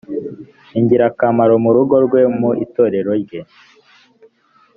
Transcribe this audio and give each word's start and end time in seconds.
ingirakamaro 0.79 1.53
mu 1.63 1.71
rugo 1.75 1.95
rwe 2.05 2.21
mu 2.39 2.49
itorero 2.65 3.11
rye 3.23 3.41